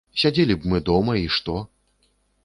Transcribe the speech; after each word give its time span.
Сядзелі 0.19 0.55
б 0.61 0.71
мы 0.71 0.79
дома 0.87 1.13
і 1.19 1.27
што? 1.35 1.55